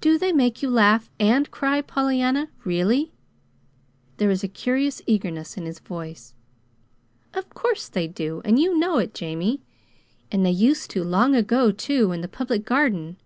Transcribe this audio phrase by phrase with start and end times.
[0.00, 3.12] "DO they make you laugh and cry, Pollyanna really?"
[4.16, 6.34] There was a curious eagerness in his voice.
[7.32, 9.60] "Of course they do, and you know it, Jamie.
[10.32, 13.18] And they used to long ago, too, in the Public Garden.